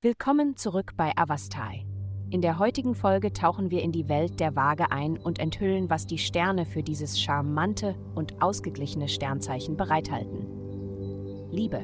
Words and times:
Willkommen 0.00 0.56
zurück 0.56 0.92
bei 0.96 1.12
Avastai. 1.16 1.86
In 2.30 2.42
der 2.42 2.58
heutigen 2.58 2.94
Folge 2.94 3.32
tauchen 3.32 3.70
wir 3.70 3.82
in 3.82 3.90
die 3.90 4.08
Welt 4.08 4.38
der 4.38 4.54
Waage 4.54 4.90
ein 4.90 5.16
und 5.16 5.38
enthüllen, 5.38 5.88
was 5.88 6.06
die 6.06 6.18
Sterne 6.18 6.66
für 6.66 6.82
dieses 6.82 7.20
charmante 7.20 7.94
und 8.14 8.42
ausgeglichene 8.42 9.08
Sternzeichen 9.08 9.76
bereithalten. 9.76 10.46
Liebe. 11.50 11.80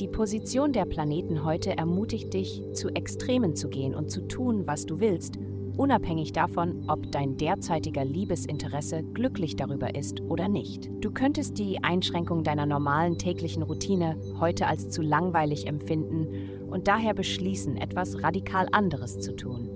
Die 0.00 0.08
Position 0.08 0.72
der 0.72 0.86
Planeten 0.86 1.44
heute 1.44 1.76
ermutigt 1.76 2.32
dich, 2.32 2.62
zu 2.72 2.88
Extremen 2.88 3.54
zu 3.54 3.68
gehen 3.68 3.94
und 3.94 4.10
zu 4.10 4.26
tun, 4.26 4.66
was 4.66 4.86
du 4.86 5.00
willst, 5.00 5.38
unabhängig 5.76 6.32
davon, 6.32 6.84
ob 6.88 7.10
dein 7.10 7.36
derzeitiger 7.36 8.04
Liebesinteresse 8.04 9.02
glücklich 9.02 9.56
darüber 9.56 9.94
ist 9.94 10.20
oder 10.22 10.48
nicht. 10.48 10.90
Du 11.00 11.10
könntest 11.10 11.58
die 11.58 11.82
Einschränkung 11.82 12.44
deiner 12.44 12.66
normalen 12.66 13.18
täglichen 13.18 13.62
Routine 13.62 14.16
heute 14.40 14.66
als 14.66 14.88
zu 14.90 15.02
langweilig 15.02 15.66
empfinden 15.66 16.28
und 16.68 16.88
daher 16.88 17.14
beschließen, 17.14 17.76
etwas 17.76 18.22
radikal 18.22 18.68
anderes 18.72 19.18
zu 19.18 19.34
tun. 19.36 19.68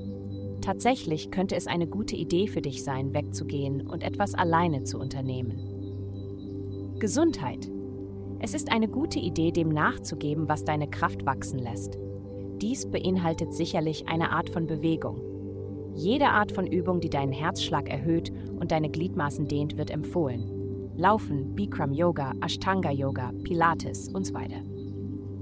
Tatsächlich 0.60 1.30
könnte 1.30 1.56
es 1.56 1.66
eine 1.66 1.86
gute 1.86 2.16
Idee 2.16 2.46
für 2.46 2.60
dich 2.60 2.82
sein, 2.82 3.14
wegzugehen 3.14 3.86
und 3.86 4.02
etwas 4.02 4.34
alleine 4.34 4.82
zu 4.84 4.98
unternehmen. 4.98 5.78
Gesundheit. 6.98 7.70
Es 8.40 8.54
ist 8.54 8.70
eine 8.72 8.88
gute 8.88 9.18
Idee, 9.18 9.52
dem 9.52 9.68
nachzugeben, 9.68 10.48
was 10.48 10.64
deine 10.64 10.88
Kraft 10.88 11.26
wachsen 11.26 11.58
lässt. 11.58 11.98
Dies 12.60 12.86
beinhaltet 12.90 13.54
sicherlich 13.54 14.08
eine 14.08 14.32
Art 14.32 14.50
von 14.50 14.66
Bewegung. 14.66 15.20
Jede 15.98 16.28
Art 16.28 16.52
von 16.52 16.64
Übung, 16.64 17.00
die 17.00 17.10
deinen 17.10 17.32
Herzschlag 17.32 17.90
erhöht 17.90 18.30
und 18.60 18.70
deine 18.70 18.88
Gliedmaßen 18.88 19.48
dehnt, 19.48 19.76
wird 19.76 19.90
empfohlen. 19.90 20.92
Laufen, 20.96 21.56
Bikram 21.56 21.92
Yoga, 21.92 22.34
Ashtanga 22.40 22.92
Yoga, 22.92 23.32
Pilates 23.42 24.08
und 24.08 24.24
so 24.24 24.32
weiter. 24.32 24.62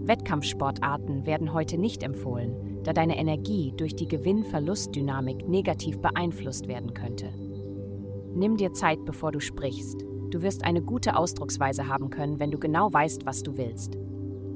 Wettkampfsportarten 0.00 1.26
werden 1.26 1.52
heute 1.52 1.76
nicht 1.76 2.02
empfohlen, 2.02 2.80
da 2.84 2.94
deine 2.94 3.18
Energie 3.18 3.74
durch 3.76 3.94
die 3.96 4.08
Gewinn-Verlust-Dynamik 4.08 5.46
negativ 5.46 5.98
beeinflusst 5.98 6.68
werden 6.68 6.94
könnte. 6.94 7.28
Nimm 8.34 8.56
dir 8.56 8.72
Zeit, 8.72 9.04
bevor 9.04 9.32
du 9.32 9.40
sprichst. 9.40 10.06
Du 10.30 10.40
wirst 10.40 10.64
eine 10.64 10.80
gute 10.80 11.16
Ausdrucksweise 11.16 11.86
haben 11.86 12.08
können, 12.08 12.40
wenn 12.40 12.50
du 12.50 12.58
genau 12.58 12.90
weißt, 12.90 13.26
was 13.26 13.42
du 13.42 13.58
willst. 13.58 13.98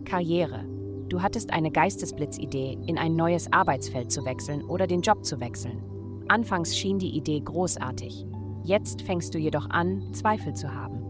Karriere. 0.06 0.64
Du 1.10 1.20
hattest 1.20 1.52
eine 1.52 1.72
Geistesblitzidee, 1.72 2.78
in 2.86 2.96
ein 2.96 3.16
neues 3.16 3.52
Arbeitsfeld 3.52 4.12
zu 4.12 4.24
wechseln 4.24 4.62
oder 4.62 4.86
den 4.86 5.00
Job 5.00 5.24
zu 5.24 5.40
wechseln. 5.40 5.82
Anfangs 6.28 6.78
schien 6.78 7.00
die 7.00 7.16
Idee 7.16 7.40
großartig. 7.40 8.24
Jetzt 8.62 9.02
fängst 9.02 9.34
du 9.34 9.38
jedoch 9.38 9.68
an, 9.70 10.14
Zweifel 10.14 10.54
zu 10.54 10.72
haben. 10.72 11.02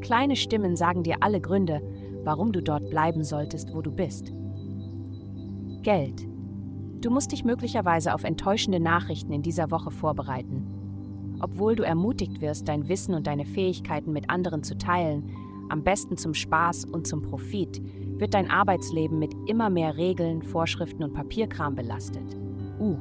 Kleine 0.00 0.36
Stimmen 0.36 0.76
sagen 0.76 1.02
dir 1.02 1.16
alle 1.18 1.40
Gründe, 1.40 1.82
warum 2.22 2.52
du 2.52 2.62
dort 2.62 2.90
bleiben 2.90 3.24
solltest, 3.24 3.74
wo 3.74 3.82
du 3.82 3.90
bist. 3.90 4.32
Geld. 5.82 6.28
Du 7.00 7.10
musst 7.10 7.32
dich 7.32 7.44
möglicherweise 7.44 8.14
auf 8.14 8.22
enttäuschende 8.22 8.78
Nachrichten 8.78 9.32
in 9.32 9.42
dieser 9.42 9.72
Woche 9.72 9.90
vorbereiten. 9.90 11.38
Obwohl 11.40 11.74
du 11.74 11.82
ermutigt 11.82 12.40
wirst, 12.40 12.68
dein 12.68 12.88
Wissen 12.88 13.14
und 13.14 13.26
deine 13.26 13.46
Fähigkeiten 13.46 14.12
mit 14.12 14.30
anderen 14.30 14.62
zu 14.62 14.78
teilen, 14.78 15.28
am 15.70 15.82
besten 15.82 16.16
zum 16.16 16.34
Spaß 16.34 16.86
und 16.86 17.06
zum 17.06 17.22
Profit, 17.22 17.80
wird 18.18 18.34
dein 18.34 18.50
Arbeitsleben 18.50 19.18
mit 19.18 19.34
immer 19.46 19.70
mehr 19.70 19.96
Regeln, 19.96 20.42
Vorschriften 20.42 21.02
und 21.02 21.14
Papierkram 21.14 21.74
belastet. 21.74 22.36
Uh. 22.78 22.96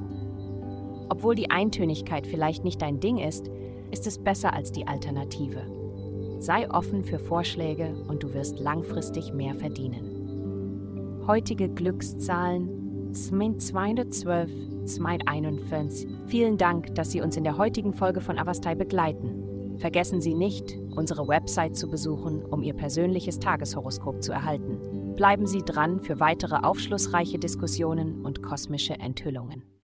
Obwohl 1.09 1.35
die 1.35 1.49
Eintönigkeit 1.51 2.27
vielleicht 2.27 2.63
nicht 2.63 2.81
dein 2.81 2.99
Ding 2.99 3.17
ist, 3.17 3.49
ist 3.91 4.07
es 4.07 4.17
besser 4.17 4.53
als 4.53 4.71
die 4.71 4.87
Alternative. 4.87 5.61
Sei 6.39 6.69
offen 6.71 7.03
für 7.03 7.19
Vorschläge 7.19 7.95
und 8.07 8.23
du 8.23 8.33
wirst 8.33 8.59
langfristig 8.59 9.33
mehr 9.33 9.55
verdienen. 9.55 11.23
Heutige 11.27 11.67
Glückszahlen 11.67 13.13
212, 13.13 14.49
241. 14.85 16.07
Vielen 16.27 16.57
Dank, 16.57 16.95
dass 16.95 17.11
Sie 17.11 17.21
uns 17.21 17.35
in 17.37 17.43
der 17.43 17.57
heutigen 17.57 17.93
Folge 17.93 18.21
von 18.21 18.37
Avastai 18.37 18.75
begleiten. 18.75 19.48
Vergessen 19.79 20.19
Sie 20.19 20.33
nicht, 20.33 20.77
unsere 20.95 21.27
Website 21.29 21.77
zu 21.77 21.89
besuchen, 21.89 22.43
um 22.43 22.63
Ihr 22.63 22.73
persönliches 22.73 23.39
Tageshoroskop 23.39 24.21
zu 24.21 24.33
erhalten. 24.33 25.15
Bleiben 25.15 25.47
Sie 25.47 25.61
dran 25.63 26.01
für 26.01 26.19
weitere 26.19 26.55
aufschlussreiche 26.55 27.39
Diskussionen 27.39 28.21
und 28.25 28.43
kosmische 28.43 28.99
Enthüllungen. 28.99 29.69